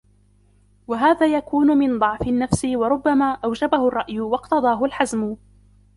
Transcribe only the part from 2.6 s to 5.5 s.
وَرُبَّمَا أَوْجَبَهُ الرَّأْيُ وَاقْتَضَاهُ الْحَزْمُ